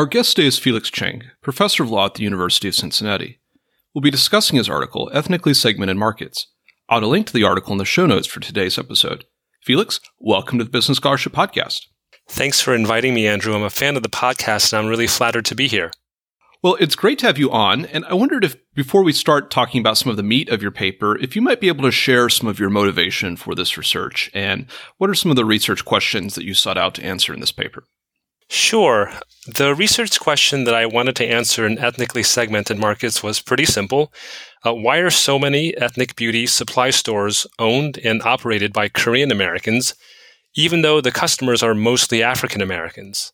[0.00, 3.38] Our guest today is Felix Chang, professor of law at the University of Cincinnati.
[3.92, 6.46] We'll be discussing his article, Ethnically Segmented Markets.
[6.88, 9.26] I'll add a link to the article in the show notes for today's episode.
[9.62, 11.82] Felix, welcome to the Business Scholarship Podcast.
[12.30, 13.54] Thanks for inviting me, Andrew.
[13.54, 15.90] I'm a fan of the podcast and I'm really flattered to be here.
[16.62, 17.84] Well, it's great to have you on.
[17.84, 20.70] And I wondered if, before we start talking about some of the meat of your
[20.70, 24.30] paper, if you might be able to share some of your motivation for this research
[24.32, 24.64] and
[24.96, 27.52] what are some of the research questions that you sought out to answer in this
[27.52, 27.84] paper?
[28.52, 29.12] Sure.
[29.46, 34.12] The research question that I wanted to answer in ethnically segmented markets was pretty simple.
[34.66, 39.94] Uh, why are so many ethnic beauty supply stores owned and operated by Korean Americans,
[40.56, 43.32] even though the customers are mostly African Americans?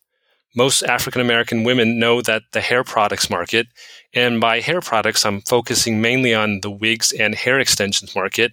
[0.55, 3.65] Most African American women know that the hair products market,
[4.13, 8.51] and by hair products, I'm focusing mainly on the wigs and hair extensions market.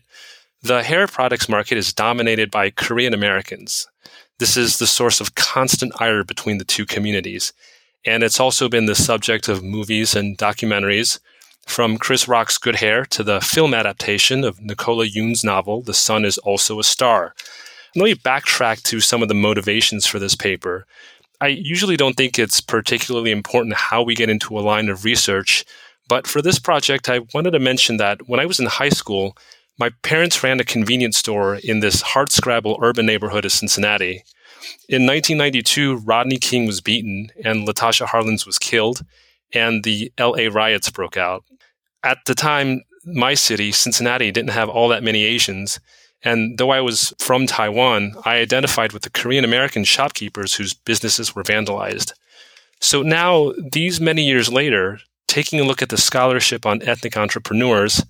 [0.63, 3.87] The hair products market is dominated by Korean Americans.
[4.39, 7.53] This is the source of constant ire between the two communities.
[8.05, 11.21] And it's also been the subject of movies and documentaries,
[11.67, 16.25] from Chris Rock's Good Hair to the film adaptation of Nicola Yoon's novel, The Sun
[16.25, 17.35] is Also a Star.
[17.97, 20.87] Let me backtrack to some of the motivations for this paper.
[21.41, 25.65] I usually don't think it's particularly important how we get into a line of research,
[26.09, 29.37] but for this project, I wanted to mention that when I was in high school,
[29.79, 34.25] my parents ran a convenience store in this hardscrabble urban neighborhood of Cincinnati.
[34.89, 39.05] In 1992, Rodney King was beaten and Latasha Harlins was killed,
[39.53, 41.45] and the LA riots broke out.
[42.03, 45.81] At the time, my city, Cincinnati, didn't have all that many Asians.
[46.23, 51.35] And though I was from Taiwan, I identified with the Korean American shopkeepers whose businesses
[51.35, 52.13] were vandalized.
[52.81, 58.03] So now, these many years later, taking a look at the scholarship on ethnic entrepreneurs,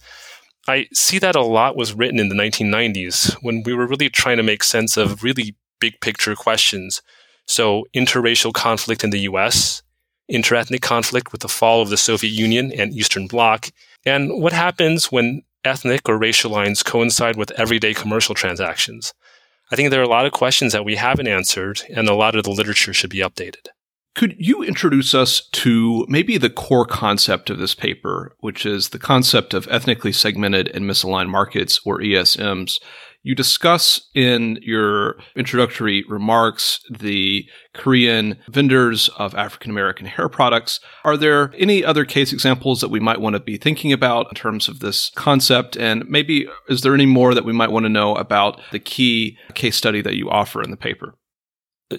[0.66, 4.38] I see that a lot was written in the 1990s when we were really trying
[4.38, 7.02] to make sense of really big picture questions.
[7.46, 9.82] So, interracial conflict in the US,
[10.32, 13.70] interethnic conflict with the fall of the Soviet Union and Eastern Bloc,
[14.06, 19.12] and what happens when ethnic or racial lines coincide with everyday commercial transactions.
[19.70, 22.36] I think there are a lot of questions that we haven't answered, and a lot
[22.36, 23.68] of the literature should be updated.
[24.14, 28.98] Could you introduce us to maybe the core concept of this paper, which is the
[28.98, 32.78] concept of ethnically segmented and misaligned markets, or ESMs?
[33.24, 40.78] You discuss in your introductory remarks the Korean vendors of African American hair products.
[41.04, 44.34] Are there any other case examples that we might want to be thinking about in
[44.34, 45.74] terms of this concept?
[45.76, 49.38] And maybe is there any more that we might want to know about the key
[49.54, 51.14] case study that you offer in the paper?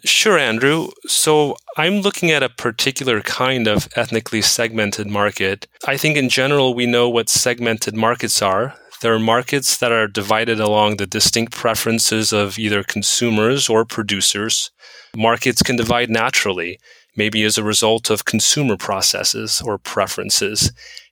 [0.04, 0.90] Sure, Andrew.
[1.06, 5.68] So I'm looking at a particular kind of ethnically segmented market.
[5.88, 8.76] I think in general, we know what segmented markets are.
[9.02, 14.72] There are markets that are divided along the distinct preferences of either consumers or producers.
[15.16, 16.80] Markets can divide naturally,
[17.16, 20.72] maybe as a result of consumer processes or preferences.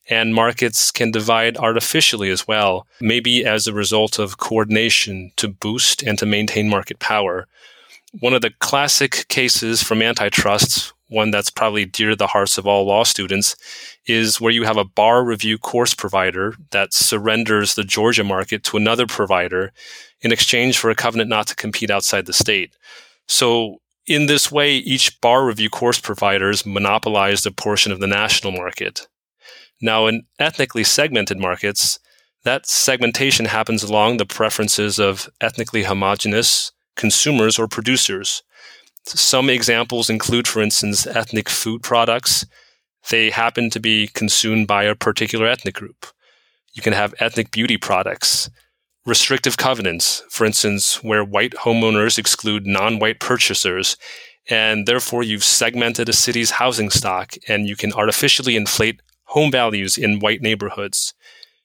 [0.10, 6.04] And markets can divide artificially as well, maybe as a result of coordination to boost
[6.04, 7.48] and to maintain market power
[8.20, 12.68] one of the classic cases from antitrust, one that's probably dear to the hearts of
[12.68, 13.56] all law students,
[14.06, 18.78] is where you have a bar review course provider that surrenders the Georgia market to
[18.78, 19.72] another provider
[20.22, 22.76] in exchange for a covenant not to compete outside the state.
[23.28, 28.52] So, in this way, each bar review course providers monopolized a portion of the national
[28.52, 29.08] market.
[29.82, 32.00] Now, in ethnically segmented markets,
[32.44, 38.44] that segmentation happens along the preferences of ethnically homogenous consumers or producers.
[39.06, 42.46] Some examples include, for instance, ethnic food products.
[43.10, 46.08] They happen to be consumed by a particular ethnic group.
[46.74, 48.50] You can have ethnic beauty products,
[49.06, 53.98] restrictive covenants, for instance, where white homeowners exclude non white purchasers,
[54.50, 59.98] and therefore you've segmented a city's housing stock and you can artificially inflate home values
[59.98, 61.14] in white neighborhoods.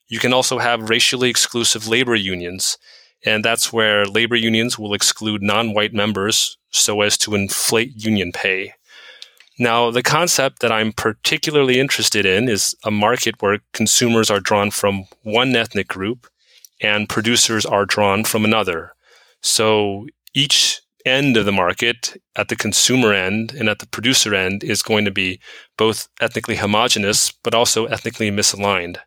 [0.09, 2.79] You can also have racially exclusive labor unions
[3.25, 8.33] and that's where labor unions will exclude non white members so as to inflate union
[8.33, 8.73] pay.
[9.59, 14.71] Now, the concept that I'm particularly interested in is a market where consumers are drawn
[14.71, 16.29] from one ethnic group
[16.81, 18.93] and producers are drawn from another.
[19.43, 24.63] So each end of the market, at the consumer end and at the producer end,
[24.63, 25.41] is going to be
[25.77, 28.99] both ethnically homogenous, but also ethnically misaligned.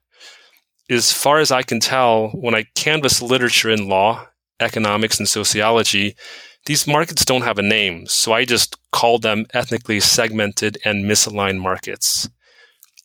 [0.91, 4.27] As far as I can tell, when I canvass literature in law,
[4.59, 6.17] economics, and sociology,
[6.65, 11.59] these markets don't have a name, so I just call them ethnically segmented and misaligned
[11.59, 12.27] markets.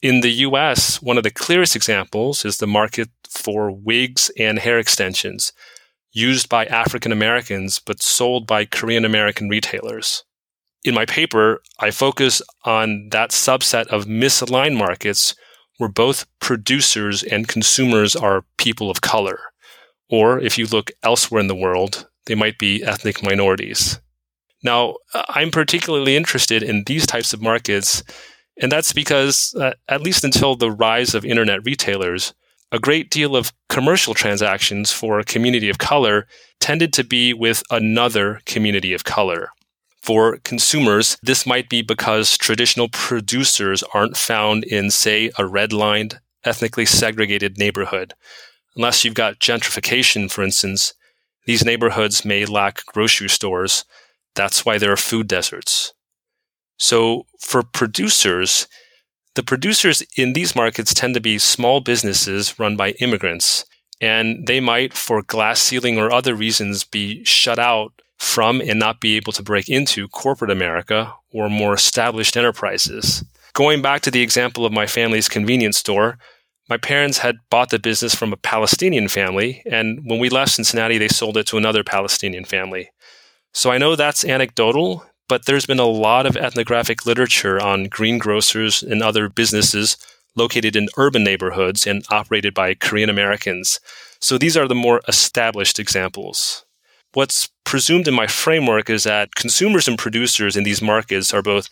[0.03, 4.81] In the US, one of the clearest examples is the market for wigs and hair
[4.81, 5.53] extensions
[6.11, 10.25] used by African Americans but sold by Korean American retailers.
[10.83, 15.37] In my paper, I focus on that subset of misaligned markets
[15.79, 19.39] where both producers and consumers are people of color.
[20.09, 24.01] Or if you look elsewhere in the world, they might be ethnic minorities.
[24.63, 24.97] Now,
[25.29, 28.03] I'm particularly interested in these types of markets,
[28.61, 32.35] and that's because, uh, at least until the rise of internet retailers,
[32.73, 36.27] a great deal of commercial transactions for a community of color
[36.59, 39.51] tended to be with another community of color.
[40.07, 46.87] For consumers, this might be because traditional producers aren't found in, say, a redlined, ethnically
[46.87, 48.15] segregated neighborhood.
[48.77, 50.95] Unless you've got gentrification, for instance,
[51.47, 53.85] these neighborhoods may lack grocery stores.
[54.37, 55.93] That's why there are food deserts.
[56.79, 58.69] So for producers,
[59.35, 63.65] the producers in these markets tend to be small businesses run by immigrants,
[64.01, 69.01] and they might, for glass ceiling or other reasons, be shut out from and not
[69.01, 73.25] be able to break into corporate America or more established enterprises.
[73.53, 76.19] Going back to the example of my family's convenience store,
[76.69, 80.99] my parents had bought the business from a Palestinian family, and when we left Cincinnati,
[80.99, 82.91] they sold it to another Palestinian family.
[83.55, 88.83] So I know that's anecdotal, but there's been a lot of ethnographic literature on greengrocers
[88.83, 89.97] and other businesses
[90.35, 93.81] located in urban neighborhoods and operated by Korean Americans.
[94.21, 96.66] So these are the more established examples.
[97.17, 101.71] What's presumed in my framework is that consumers and producers in these markets are both,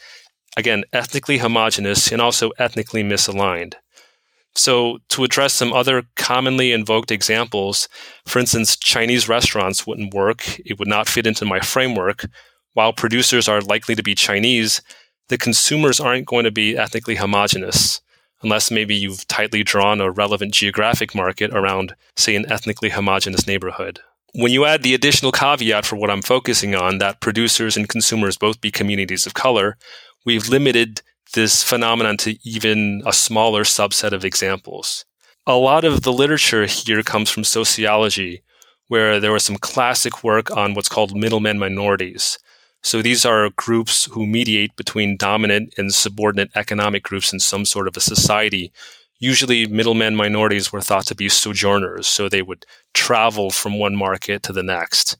[0.57, 3.75] again, ethnically homogenous and also ethnically misaligned.
[4.55, 7.91] So, to address some other commonly invoked examples,
[8.25, 10.59] for instance, Chinese restaurants wouldn't work.
[10.65, 12.25] It would not fit into my framework.
[12.73, 14.81] While producers are likely to be Chinese,
[15.29, 18.01] the consumers aren't going to be ethnically homogenous,
[18.41, 24.01] unless maybe you've tightly drawn a relevant geographic market around, say, an ethnically homogenous neighborhood.
[24.37, 28.37] When you add the additional caveat for what I'm focusing on, that producers and consumers
[28.37, 29.77] both be communities of color,
[30.27, 31.03] we've limited
[31.35, 35.05] this phenomenon to even a smaller subset of examples.
[35.47, 38.43] A lot of the literature here comes from sociology,
[38.89, 42.37] where there was some classic work on what's called middlemen minorities.
[42.83, 47.87] So these are groups who mediate between dominant and subordinate economic groups in some sort
[47.87, 48.73] of a society.
[49.25, 54.43] Usually, middlemen minorities were thought to be sojourners, so they would travel from one market
[54.43, 55.17] to the next.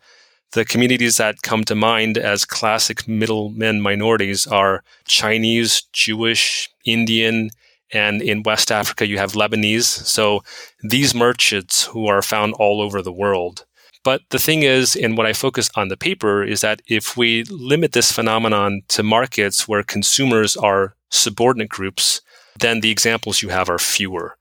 [0.53, 7.49] The communities that come to mind as classic middlemen minorities are Chinese, Jewish, Indian,
[7.95, 10.05] and in West Africa you have Lebanese.
[10.17, 10.45] So
[10.83, 13.65] these merchants who are found all over the world.
[14.03, 17.45] But the thing is, and what I focus on the paper is that if we
[17.45, 22.21] limit this phenomenon to markets where consumers are subordinate groups,
[22.61, 24.37] then the examples you have are fewer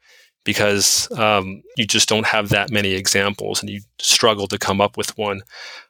[0.45, 4.97] because um, you just don't have that many examples and you struggle to come up
[4.97, 5.41] with one.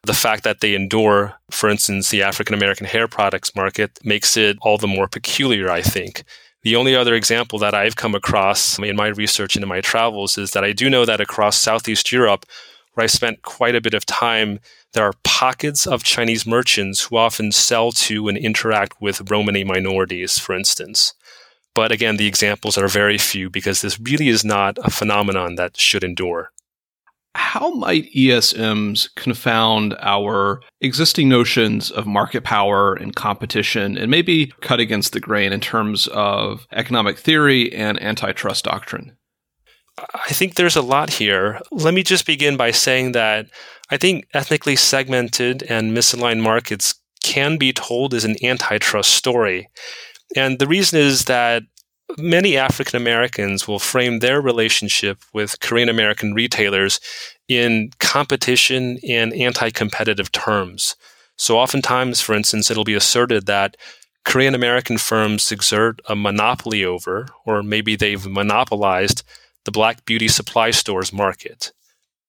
[0.04, 4.58] The fact that they endure, for instance, the African American hair products market makes it
[4.62, 6.24] all the more peculiar, I think.
[6.62, 10.38] The only other example that I've come across in my research and in my travels
[10.38, 12.46] is that I do know that across Southeast Europe,
[12.94, 14.60] where I spent quite a bit of time,
[14.94, 20.38] there are pockets of Chinese merchants who often sell to and interact with Romani minorities,
[20.38, 21.14] for instance.
[21.76, 25.78] But again, the examples are very few because this really is not a phenomenon that
[25.78, 26.52] should endure.
[27.36, 34.80] How might ESMs confound our existing notions of market power and competition and maybe cut
[34.80, 39.18] against the grain in terms of economic theory and antitrust doctrine?
[39.98, 41.60] I think there's a lot here.
[41.72, 43.48] Let me just begin by saying that
[43.90, 49.70] I think ethnically segmented and misaligned markets can be told as an antitrust story.
[50.36, 51.64] And the reason is that
[52.18, 57.00] many African Americans will frame their relationship with Korean American retailers
[57.48, 60.96] in competition and anti competitive terms.
[61.38, 63.76] So, oftentimes, for instance, it'll be asserted that
[64.26, 69.24] Korean American firms exert a monopoly over, or maybe they've monopolized
[69.66, 71.72] the black beauty supply stores market.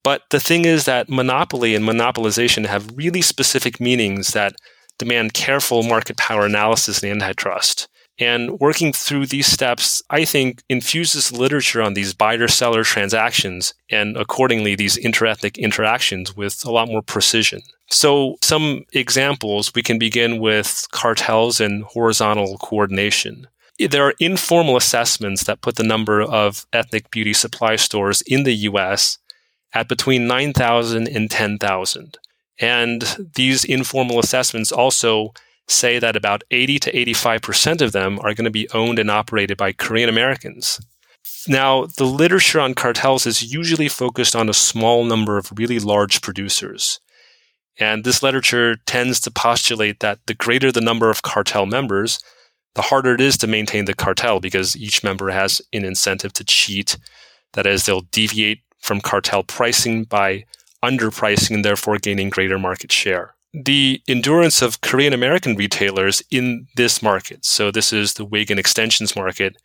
[0.02, 4.54] But the thing is that monopoly and monopolization have really specific meanings that
[4.98, 7.88] demand careful market power analysis and antitrust.
[8.18, 14.16] And working through these steps, I think, infuses literature on these buyer seller transactions and
[14.16, 17.62] accordingly these interethnic interactions with a lot more precision.
[17.90, 23.48] So, some examples we can begin with cartels and horizontal coordination.
[23.78, 28.54] There are informal assessments that put the number of ethnic beauty supply stores in the
[28.68, 29.18] US
[29.72, 32.18] at between 9,000 and 10,000.
[32.60, 35.34] And these informal assessments also
[35.68, 39.56] say that about 80 to 85% of them are going to be owned and operated
[39.56, 40.80] by Korean Americans.
[41.48, 46.22] Now, the literature on cartels is usually focused on a small number of really large
[46.22, 47.00] producers.
[47.78, 52.20] And this literature tends to postulate that the greater the number of cartel members,
[52.74, 56.44] the harder it is to maintain the cartel because each member has an incentive to
[56.44, 56.96] cheat.
[57.54, 60.44] That is, they'll deviate from cartel pricing by
[60.84, 63.34] underpricing and therefore gaining greater market share.
[63.54, 68.58] The endurance of Korean American retailers in this market, so this is the wig and
[68.58, 69.56] extensions market,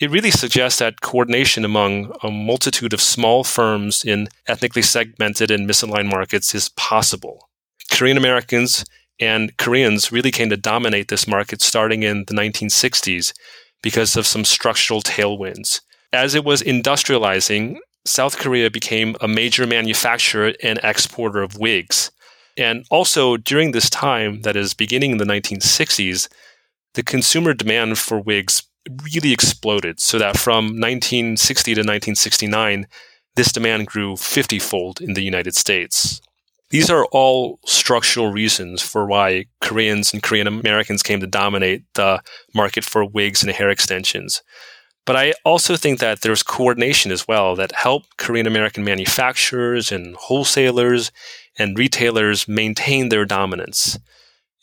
[0.00, 5.68] it really suggests that coordination among a multitude of small firms in ethnically segmented and
[5.68, 7.48] misaligned markets is possible.
[7.92, 8.84] Korean Americans
[9.20, 13.32] and Koreans really came to dominate this market starting in the 1960s
[13.82, 15.82] because of some structural tailwinds.
[16.12, 22.10] As it was industrializing, South Korea became a major manufacturer and exporter of wigs.
[22.56, 26.28] And also during this time, that is beginning in the 1960s,
[26.94, 28.62] the consumer demand for wigs
[29.04, 30.00] really exploded.
[30.00, 32.86] So that from 1960 to 1969,
[33.36, 36.20] this demand grew 50 fold in the United States.
[36.70, 42.22] These are all structural reasons for why Koreans and Korean Americans came to dominate the
[42.54, 44.42] market for wigs and hair extensions.
[45.04, 50.14] But I also think that there's coordination as well that helped Korean American manufacturers and
[50.16, 51.10] wholesalers
[51.60, 53.98] and retailers maintain their dominance.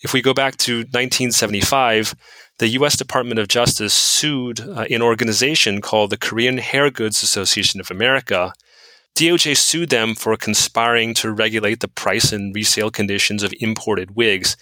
[0.01, 2.15] If we go back to 1975,
[2.59, 7.79] the US Department of Justice sued uh, an organization called the Korean Hair Goods Association
[7.79, 8.51] of America.
[9.15, 14.57] DOJ sued them for conspiring to regulate the price and resale conditions of imported wigs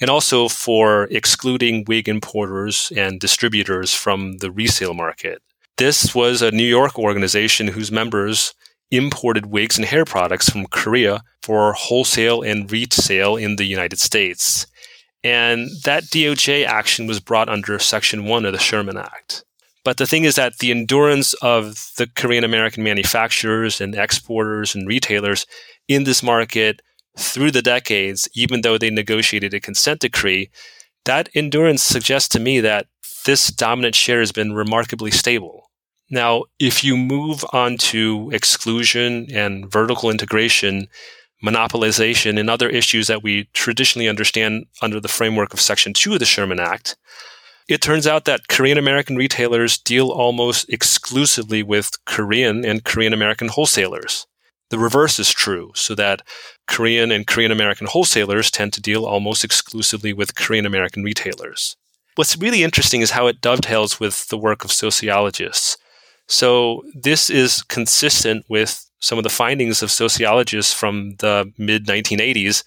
[0.00, 5.42] and also for excluding wig importers and distributors from the resale market.
[5.76, 8.54] This was a New York organization whose members
[8.90, 14.66] imported wigs and hair products from Korea for wholesale and resale in the United States.
[15.22, 19.44] And that DOJ action was brought under Section 1 of the Sherman Act.
[19.84, 24.86] But the thing is that the endurance of the Korean American manufacturers and exporters and
[24.86, 25.46] retailers
[25.88, 26.82] in this market
[27.18, 30.50] through the decades, even though they negotiated a consent decree,
[31.04, 32.86] that endurance suggests to me that
[33.24, 35.59] this dominant share has been remarkably stable.
[36.10, 40.88] Now, if you move on to exclusion and vertical integration,
[41.44, 46.18] monopolization, and other issues that we traditionally understand under the framework of Section 2 of
[46.18, 46.96] the Sherman Act,
[47.68, 53.46] it turns out that Korean American retailers deal almost exclusively with Korean and Korean American
[53.46, 54.26] wholesalers.
[54.70, 56.22] The reverse is true, so that
[56.66, 61.76] Korean and Korean American wholesalers tend to deal almost exclusively with Korean American retailers.
[62.16, 65.76] What's really interesting is how it dovetails with the work of sociologists.
[66.30, 72.62] So, this is consistent with some of the findings of sociologists from the mid 1980s.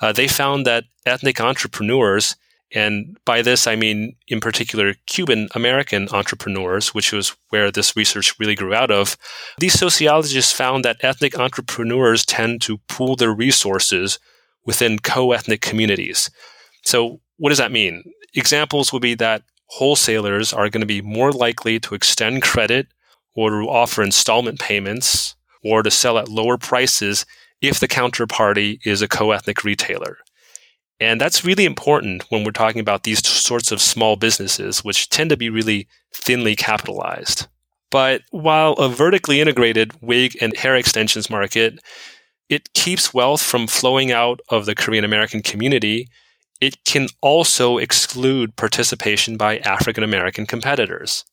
[0.00, 2.36] Uh, they found that ethnic entrepreneurs
[2.74, 8.38] and by this, I mean, in particular, Cuban American entrepreneurs, which was where this research
[8.38, 9.16] really grew out of.
[9.58, 14.18] These sociologists found that ethnic entrepreneurs tend to pool their resources
[14.66, 16.30] within co ethnic communities.
[16.84, 18.04] So, what does that mean?
[18.34, 22.88] Examples would be that wholesalers are going to be more likely to extend credit
[23.38, 27.24] or to offer installment payments or to sell at lower prices
[27.60, 30.18] if the counterparty is a co ethnic retailer.
[30.98, 35.30] And that's really important when we're talking about these sorts of small businesses, which tend
[35.30, 37.46] to be really thinly capitalized.
[37.92, 41.78] But while a vertically integrated wig and hair extensions market,
[42.48, 46.08] it keeps wealth from flowing out of the Korean American community,
[46.60, 51.24] it can also exclude participation by African American competitors.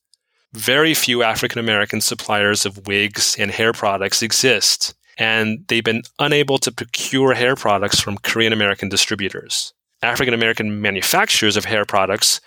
[0.55, 6.57] Very few African American suppliers of wigs and hair products exist and they've been unable
[6.59, 9.73] to procure hair products from Korean American distributors.
[10.01, 12.41] African American manufacturers of hair products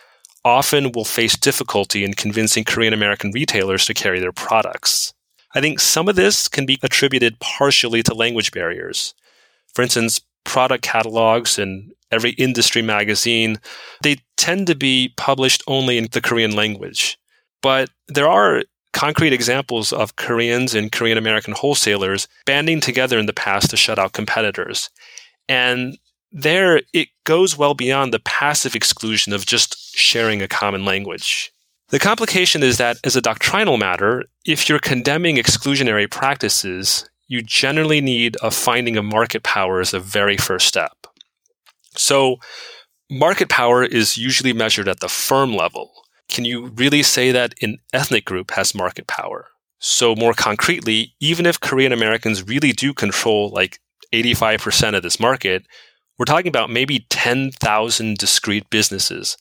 [0.45, 5.13] often will face difficulty in convincing Korean American retailers to carry their products.
[5.55, 9.15] I think some of this can be attributed partially to language barriers.
[9.75, 13.59] For instance, product catalogs and every industry magazine,
[14.03, 17.19] they tend to be published only in the Korean language.
[17.63, 18.63] But there are
[18.93, 23.99] concrete examples of Koreans and Korean American wholesalers banding together in the past to shut
[23.99, 24.91] out competitors.
[25.49, 25.99] And
[26.33, 31.53] there it goes well beyond the passive exclusion of just sharing a common language.
[31.91, 38.01] The complication is that as a doctrinal matter, if you're condemning exclusionary practices, you generally
[38.01, 41.07] need a finding of market power as a very first step.
[41.95, 42.37] So,
[43.11, 45.93] market power is usually measured at the firm level.
[46.29, 49.47] Can you really say that an ethnic group has market power?
[49.81, 53.79] So, more concretely, even if Korean Americans really do control like
[54.13, 55.67] 85% of this market,
[56.19, 59.37] we're talking about maybe 10,000 discrete businesses,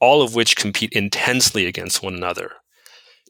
[0.00, 2.52] all of which compete intensely against one another.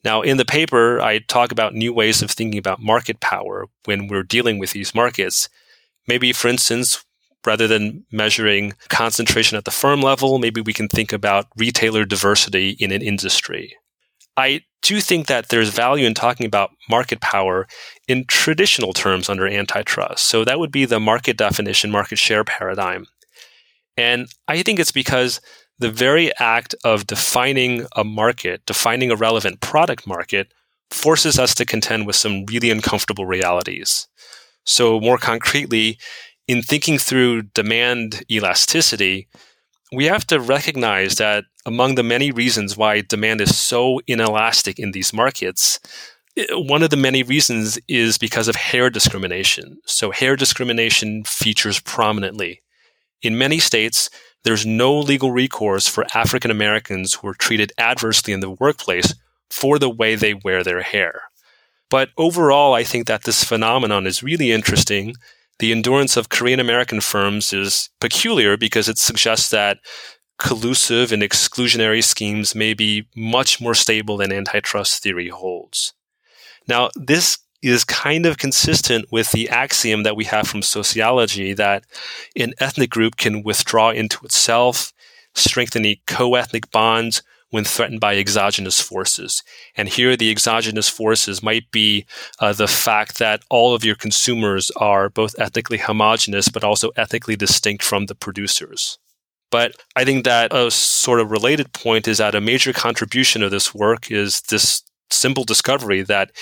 [0.04, 4.08] Now, in the paper, I talk about new ways of thinking about market power when
[4.08, 5.48] we're dealing with these markets.
[6.08, 7.04] Maybe, for instance,
[7.46, 12.70] rather than measuring concentration at the firm level, maybe we can think about retailer diversity
[12.78, 13.76] in an industry.
[14.36, 17.66] I do think that there's value in talking about market power
[18.08, 20.26] in traditional terms under antitrust.
[20.26, 23.06] So that would be the market definition, market share paradigm.
[23.96, 25.40] And I think it's because
[25.78, 30.52] the very act of defining a market, defining a relevant product market,
[30.90, 34.08] forces us to contend with some really uncomfortable realities.
[34.64, 35.98] So, more concretely,
[36.48, 39.28] in thinking through demand elasticity,
[39.92, 44.92] we have to recognize that among the many reasons why demand is so inelastic in
[44.92, 45.78] these markets,
[46.36, 49.78] eh, one of the many reasons is because of hair discrimination.
[49.86, 52.62] So, hair discrimination features prominently.
[53.20, 54.10] In many states,
[54.44, 59.14] there's no legal recourse for African Americans who are treated adversely in the workplace
[59.50, 61.22] for the way they wear their hair.
[61.88, 65.14] But overall, I think that this phenomenon is really interesting
[65.62, 69.78] the endurance of Korean American firms is peculiar because it suggests that
[70.36, 75.94] collusive and exclusionary schemes may be much more stable than antitrust theory holds.
[76.66, 81.84] Now, this is kind of consistent with the axiom that we have from sociology that
[82.34, 84.92] an ethnic group can withdraw into itself,
[85.36, 87.22] strengthening co ethnic bonds,
[87.52, 89.42] when threatened by exogenous forces.
[89.76, 92.06] And here, the exogenous forces might be
[92.40, 97.36] uh, the fact that all of your consumers are both ethnically homogenous, but also ethnically
[97.36, 98.98] distinct from the producers.
[99.50, 103.50] But I think that a sort of related point is that a major contribution of
[103.50, 106.32] this work is this simple discovery that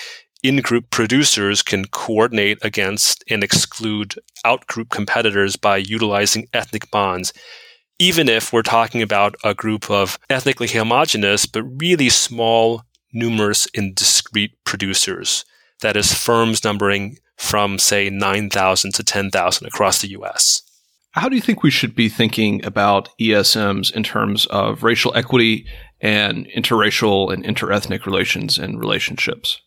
[0.45, 7.33] in-group producers can coordinate against and exclude out-group competitors by utilizing ethnic bonds
[8.01, 12.83] even if we're talking about a group of ethnically homogenous but really small,
[13.13, 15.45] numerous, and discrete producers.
[15.83, 20.63] That is, firms numbering from, say, 9,000 to 10,000 across the US.
[21.13, 25.67] How do you think we should be thinking about ESMs in terms of racial equity
[26.01, 29.61] and interracial and interethnic relations and relationships?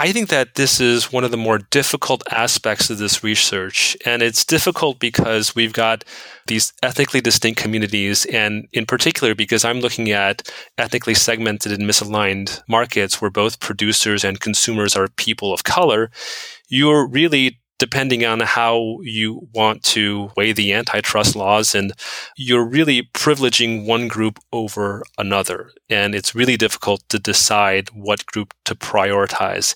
[0.00, 3.96] I think that this is one of the more difficult aspects of this research.
[4.04, 6.04] And it's difficult because we've got
[6.46, 8.24] these ethnically distinct communities.
[8.26, 14.22] And in particular, because I'm looking at ethnically segmented and misaligned markets where both producers
[14.22, 16.12] and consumers are people of color,
[16.68, 21.92] you're really depending on how you want to weigh the antitrust laws and
[22.36, 28.52] you're really privileging one group over another and it's really difficult to decide what group
[28.64, 29.74] to prioritize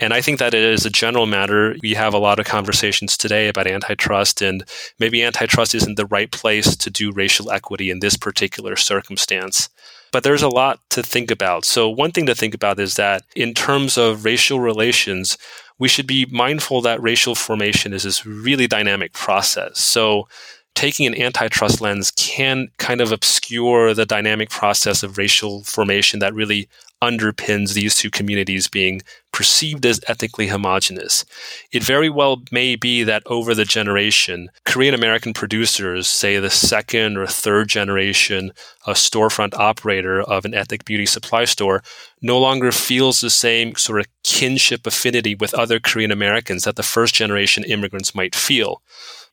[0.00, 1.76] and I think that it is a general matter.
[1.80, 4.64] We have a lot of conversations today about antitrust, and
[4.98, 9.68] maybe antitrust isn't the right place to do racial equity in this particular circumstance.
[10.12, 11.64] But there's a lot to think about.
[11.64, 15.38] So, one thing to think about is that in terms of racial relations,
[15.78, 19.80] we should be mindful that racial formation is this really dynamic process.
[19.80, 20.28] So,
[20.74, 26.34] taking an antitrust lens can kind of obscure the dynamic process of racial formation that
[26.34, 26.68] really
[27.02, 31.24] underpins these two communities being perceived as ethnically homogenous.
[31.70, 37.18] It very well may be that over the generation, Korean American producers, say the second
[37.18, 38.52] or third generation
[38.86, 41.82] a storefront operator of an ethnic beauty supply store,
[42.22, 46.82] no longer feels the same sort of kinship affinity with other Korean Americans that the
[46.82, 48.82] first generation immigrants might feel.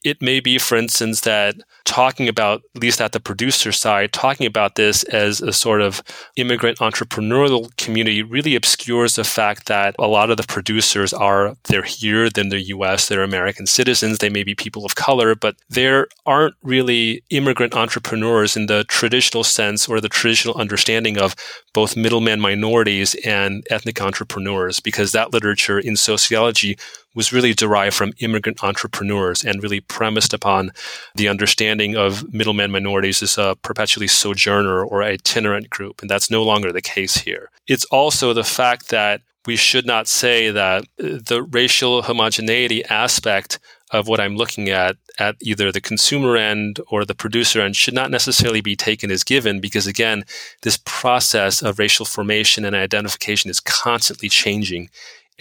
[0.03, 4.47] It may be, for instance, that talking about, at least at the producer side, talking
[4.47, 6.01] about this as a sort of
[6.35, 11.83] immigrant entrepreneurial community really obscures the fact that a lot of the producers are, they're
[11.83, 16.07] here, then they're US, they're American citizens, they may be people of color, but there
[16.25, 21.35] aren't really immigrant entrepreneurs in the traditional sense or the traditional understanding of
[21.73, 26.77] both middleman minorities and ethnic entrepreneurs, because that literature in sociology
[27.13, 30.71] was really derived from immigrant entrepreneurs and really premised upon
[31.15, 36.01] the understanding of middleman minorities as a perpetually sojourner or itinerant group.
[36.01, 37.49] And that's no longer the case here.
[37.67, 44.07] It's also the fact that we should not say that the racial homogeneity aspect of
[44.07, 48.09] what I'm looking at at either the consumer end or the producer end should not
[48.09, 50.23] necessarily be taken as given because again,
[50.61, 54.89] this process of racial formation and identification is constantly changing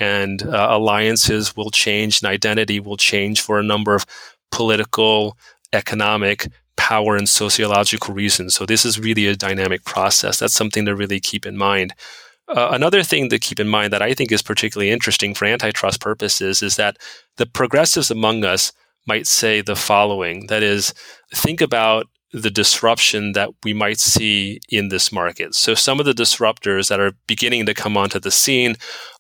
[0.01, 4.07] and uh, alliances will change and identity will change for a number of
[4.51, 5.37] political,
[5.73, 8.55] economic, power and sociological reasons.
[8.55, 10.39] So this is really a dynamic process.
[10.39, 11.93] That's something to really keep in mind.
[12.49, 16.01] Uh, another thing to keep in mind that I think is particularly interesting for antitrust
[16.01, 16.97] purposes is that
[17.37, 18.73] the progressives among us
[19.07, 20.93] might say the following that is,
[21.35, 25.55] think about the disruption that we might see in this market.
[25.55, 28.77] So, some of the disruptors that are beginning to come onto the scene,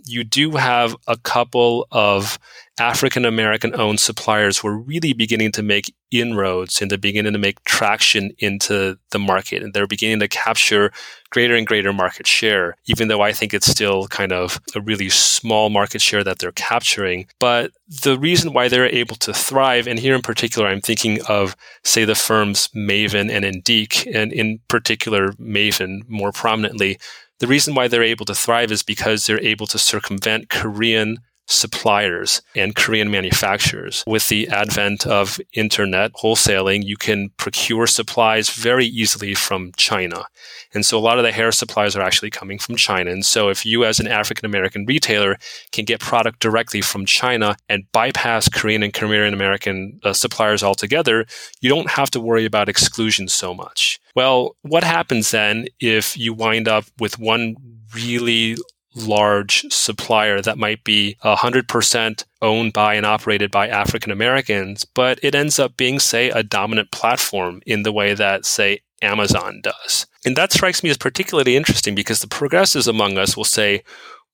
[0.07, 2.39] you do have a couple of
[2.79, 7.39] African American owned suppliers who are really beginning to make inroads and they're beginning to
[7.39, 9.63] make traction into the market.
[9.63, 10.93] And they're beginning to capture
[11.31, 15.09] greater and greater market share, even though I think it's still kind of a really
[15.09, 17.27] small market share that they're capturing.
[17.39, 21.57] But the reason why they're able to thrive, and here in particular, I'm thinking of,
[21.85, 26.99] say, the firms Mayvenn and Indique, and in particular, Mayvenn more prominently.
[27.39, 31.19] The reason why they're able to thrive is because they're able to circumvent Korean
[31.51, 34.05] suppliers and Korean manufacturers.
[34.07, 40.27] With the advent of internet wholesaling, you can procure supplies very easily from China.
[40.73, 43.11] And so a lot of the hair supplies are actually coming from China.
[43.11, 45.37] And so if you as an African American retailer
[45.73, 51.27] can get product directly from China and bypass Korean and Korean American uh, suppliers altogether,
[51.61, 54.01] you don't have to worry about exclusion so much.
[54.15, 57.57] Well, what happens then if you wind up with one
[57.95, 58.57] really
[58.95, 65.35] large supplier that might be 100% owned by and operated by African Americans, but it
[65.35, 70.07] ends up being, say, a dominant platform in the way that, say, Amazon does.
[70.25, 73.83] And that strikes me as particularly interesting because the progressives among us will say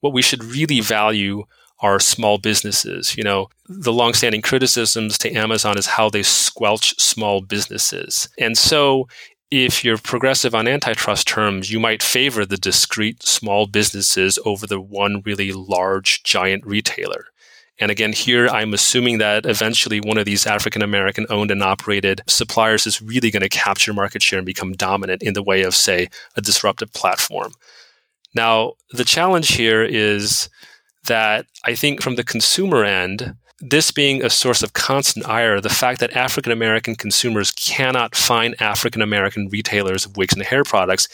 [0.00, 1.44] what we should really value
[1.80, 3.16] are small businesses.
[3.16, 8.28] You know, the longstanding criticisms to Amazon is how they squelch small businesses.
[8.38, 9.08] And so
[9.50, 14.80] if you're progressive on antitrust terms, you might favor the discrete small businesses over the
[14.80, 17.26] one really large giant retailer.
[17.78, 22.22] And again, here I'm assuming that eventually one of these African American owned and operated
[22.26, 25.74] suppliers is really going to capture market share and become dominant in the way of,
[25.74, 27.52] say, a disruptive platform.
[28.34, 30.48] Now, the challenge here is
[31.04, 35.68] that I think from the consumer end, this being a source of constant ire, the
[35.68, 41.08] fact that African American consumers cannot find African American retailers of wigs and hair products,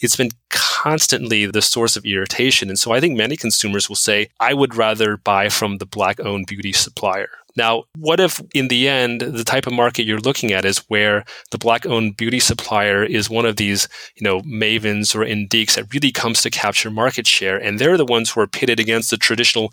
[0.00, 2.68] it's been constantly the source of irritation.
[2.68, 6.18] And so I think many consumers will say, I would rather buy from the black
[6.20, 7.28] owned beauty supplier.
[7.56, 11.24] Now, what if in the end, the type of market you're looking at is where
[11.52, 15.94] the black owned beauty supplier is one of these, you know, Mayvenns or indiques that
[15.94, 17.56] really comes to capture market share.
[17.56, 19.72] And they're the ones who are pitted against the traditional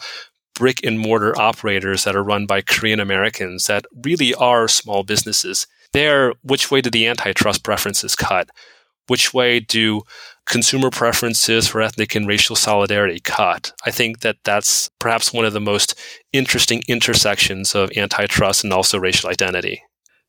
[0.55, 5.67] brick and mortar operators that are run by Korean Americans that really are small businesses.
[5.93, 8.49] There, which way do the antitrust preferences cut?
[9.07, 10.03] Which way do
[10.45, 13.73] consumer preferences for ethnic and racial solidarity cut?
[13.85, 15.99] I think that that's perhaps one of the most
[16.31, 19.81] interesting intersections of antitrust and also racial identity.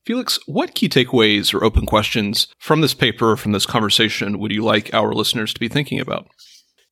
[0.05, 4.63] Felix, what key takeaways or open questions from this paper, from this conversation, would you
[4.63, 6.27] like our listeners to be thinking about?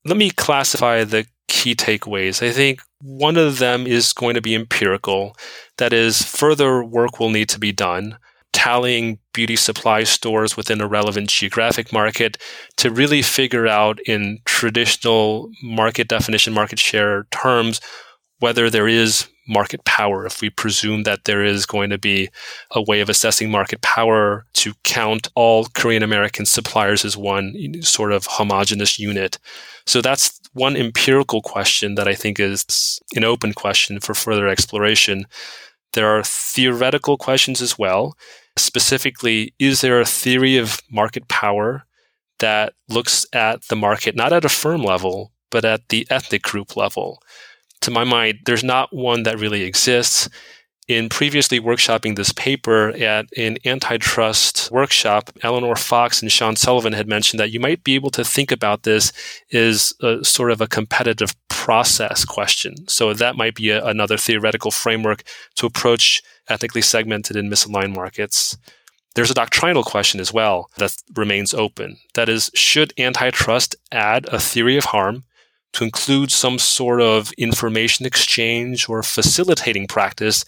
[0.05, 2.45] Let me classify the key takeaways.
[2.45, 5.35] I think one of them is going to be empirical.
[5.77, 8.17] That is, further work will need to be done,
[8.53, 12.37] tallying beauty supply stores within a relevant geographic market
[12.77, 17.79] to really figure out in traditional market definition, market share terms,
[18.39, 20.25] whether there is market power.
[20.25, 22.29] If we presume that there is going to be
[22.71, 28.13] a way of assessing market power to count all Korean American suppliers as one sort
[28.13, 29.37] of homogenous unit.
[29.85, 35.25] So that's one empirical question that I think is an open question for further exploration.
[35.93, 38.17] There are theoretical questions as well.
[38.57, 41.85] Specifically, is there a theory of market power
[42.39, 46.75] that looks at the market not at a firm level, but at the ethnic group
[46.75, 47.21] level?
[47.81, 50.29] To my mind, there's not one that really exists
[50.87, 57.07] in previously workshopping this paper at an antitrust workshop, Eleanor Fox and Sean Sullivan had
[57.07, 59.13] mentioned that you might be able to think about this
[59.53, 62.75] as a, sort of a competitive process question.
[62.87, 65.23] So that might be a, another theoretical framework
[65.55, 68.57] to approach ethnically segmented and misaligned markets.
[69.15, 71.97] There's a doctrinal question as well that remains open.
[72.15, 75.23] That is, should antitrust add a theory of harm
[75.73, 80.45] to include some sort of information exchange or facilitating practice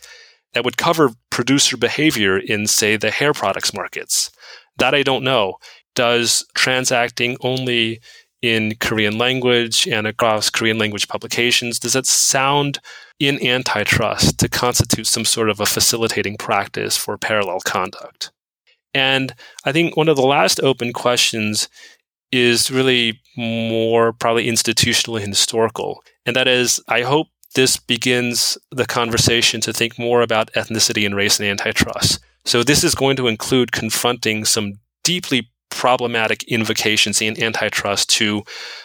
[0.54, 4.30] that would cover producer behavior in, say, the hair products markets.
[4.78, 5.56] That I don't know.
[5.96, 8.00] Does transacting only
[8.42, 12.80] in Korean language and across Korean language publications, does that sound
[13.18, 18.32] in antitrust to constitute some sort of a facilitating practice for parallel conduct?
[18.94, 19.34] And
[19.64, 21.70] I think one of the last open questions
[22.34, 26.04] is really more probably institutional and historical.
[26.26, 31.16] And that is, I hope this begins the conversation to think more about ethnicity and
[31.16, 32.20] race and antitrust.
[32.46, 38.44] So this is going to include confronting some deeply problematic invocations in antitrust to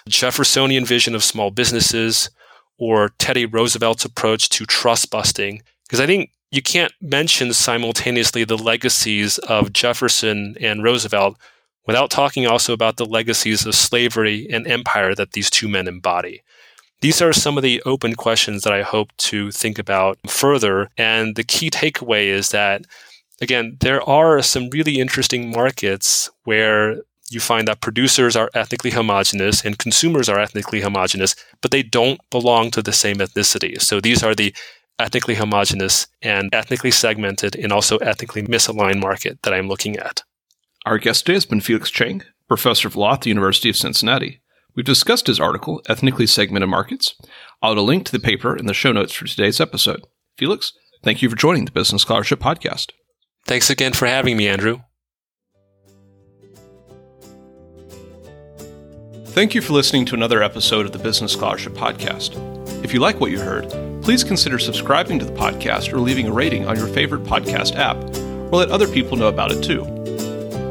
[0.09, 2.31] Jeffersonian vision of small businesses
[2.79, 5.63] or Teddy Roosevelt's approach to trust busting.
[5.87, 11.39] Because I think you can't mention simultaneously the legacies of Jefferson and Roosevelt
[11.89, 16.43] without talking also about the legacies of slavery and empire that these two men embody.
[17.01, 20.91] These are some of the open questions that I hope to think about further.
[20.99, 22.83] And the key takeaway is that,
[23.41, 26.97] again, there are some really interesting markets where
[27.31, 32.21] you find that producers are ethnically homogenous and consumers are ethnically homogenous, but they don't
[32.31, 33.81] belong to the same ethnicity.
[33.81, 34.55] So these are the
[34.99, 40.23] ethnically homogenous and ethnically segmented and also ethnically misaligned market that I'm looking at.
[40.89, 44.41] Our guest today has been Felix Chang, professor of law at the University of Cincinnati.
[44.75, 47.15] We've discussed his article, Ethnically Segmented Markets.
[47.61, 50.07] I'll add a link to the paper in the show notes for today's episode.
[50.39, 50.73] Felix,
[51.05, 52.93] thank you for joining the Business Scholarship Podcast.
[53.45, 54.81] Thanks again for having me, Andrew.
[59.27, 62.33] Thank you for listening to another episode of the Business Scholarship Podcast.
[62.83, 63.69] If you like what you heard,
[64.03, 67.99] please consider subscribing to the podcast or leaving a rating on your favorite podcast app,
[68.51, 69.98] or let other people know about it too.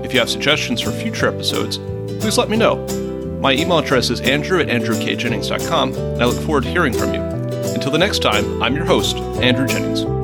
[0.07, 1.79] If you have suggestions for future episodes,
[2.21, 2.77] please let me know.
[3.41, 7.19] My email address is andrew at andrewkjennings.com, and I look forward to hearing from you.
[7.19, 10.16] Until the next time, I'm your host, Andrew Jennings.